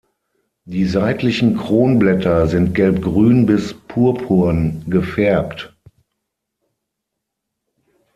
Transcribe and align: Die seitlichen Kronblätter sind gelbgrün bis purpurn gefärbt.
Die 0.65 0.85
seitlichen 0.85 1.57
Kronblätter 1.57 2.47
sind 2.47 2.73
gelbgrün 2.73 3.45
bis 3.45 3.75
purpurn 3.87 4.83
gefärbt. 4.89 5.75